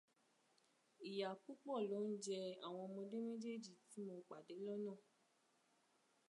Ìyà 1.09 1.29
púpọ̀ 1.43 1.77
ló 1.89 1.97
ń 2.09 2.11
jẹ 2.25 2.39
àwọn 2.65 2.83
ọmọdé 2.87 3.17
méjèjì 3.27 3.73
tí 3.89 3.99
mo 4.07 4.15
pàdé 4.29 4.55
lọ́nà 4.65 4.93